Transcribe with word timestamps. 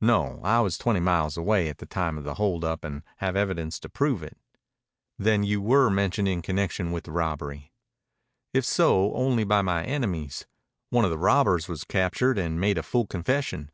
"No. 0.00 0.40
I 0.44 0.60
was 0.60 0.78
twenty 0.78 1.00
miles 1.00 1.36
away 1.36 1.68
at 1.68 1.78
the 1.78 1.84
time 1.86 2.16
of 2.16 2.22
the 2.22 2.34
hold 2.36 2.64
up 2.64 2.84
and 2.84 3.02
had 3.16 3.34
evidence 3.36 3.80
to 3.80 3.88
prove 3.88 4.22
it." 4.22 4.38
"Then 5.18 5.42
you 5.42 5.60
were 5.60 5.90
mentioned 5.90 6.28
in 6.28 6.42
connection 6.42 6.92
with 6.92 7.02
the 7.06 7.10
robbery?" 7.10 7.72
"If 8.52 8.64
so, 8.64 9.12
only 9.14 9.42
by 9.42 9.62
my 9.62 9.82
enemies. 9.82 10.46
One 10.90 11.04
of 11.04 11.10
the 11.10 11.18
robbers 11.18 11.66
was 11.66 11.82
captured 11.82 12.38
and 12.38 12.60
made 12.60 12.78
a 12.78 12.84
full 12.84 13.08
confession. 13.08 13.68